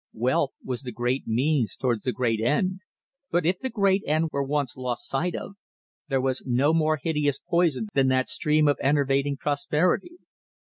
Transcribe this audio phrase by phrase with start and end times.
[0.15, 2.79] Wealth was the great means towards the great end,
[3.29, 5.53] but if the great end were once lost sight of,
[6.07, 10.13] there was no more hideous poison than that stream of enervating prosperity.